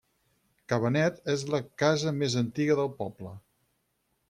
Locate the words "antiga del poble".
2.43-3.37